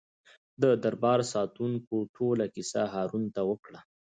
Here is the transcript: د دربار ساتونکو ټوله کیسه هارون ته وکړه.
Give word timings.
د 0.61 0.63
دربار 0.83 1.19
ساتونکو 1.33 1.95
ټوله 2.15 2.45
کیسه 2.55 2.81
هارون 2.93 3.23
ته 3.35 3.41
وکړه. 3.49 3.79